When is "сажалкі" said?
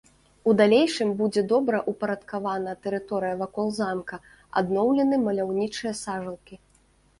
6.03-6.55